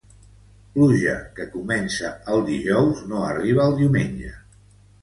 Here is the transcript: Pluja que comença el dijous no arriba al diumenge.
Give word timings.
Pluja 0.77 1.13
que 1.39 1.47
comença 1.57 2.11
el 2.37 2.43
dijous 2.49 3.07
no 3.13 3.23
arriba 3.31 3.67
al 3.71 3.79
diumenge. 3.85 4.35